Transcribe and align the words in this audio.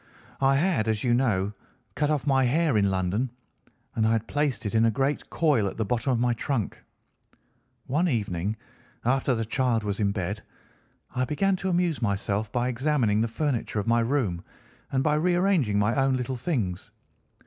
I 0.41 0.55
had, 0.55 0.87
as 0.87 1.03
you 1.03 1.13
know, 1.13 1.53
cut 1.93 2.09
off 2.09 2.25
my 2.25 2.45
hair 2.45 2.75
in 2.75 2.89
London, 2.89 3.29
and 3.95 4.07
I 4.07 4.13
had 4.13 4.25
placed 4.27 4.65
it 4.65 4.73
in 4.73 4.83
a 4.83 4.89
great 4.89 5.29
coil 5.29 5.67
at 5.67 5.77
the 5.77 5.85
bottom 5.85 6.11
of 6.11 6.19
my 6.19 6.33
trunk. 6.33 6.83
One 7.85 8.07
evening, 8.09 8.55
after 9.05 9.35
the 9.35 9.45
child 9.45 9.83
was 9.83 9.99
in 9.99 10.11
bed, 10.11 10.41
I 11.15 11.23
began 11.25 11.55
to 11.57 11.69
amuse 11.69 12.01
myself 12.01 12.51
by 12.51 12.67
examining 12.67 13.21
the 13.21 13.27
furniture 13.27 13.79
of 13.79 13.85
my 13.85 13.99
room 13.99 14.43
and 14.91 15.03
by 15.03 15.13
rearranging 15.13 15.77
my 15.77 15.93
own 15.93 16.17
little 16.17 16.35
things. 16.35 16.89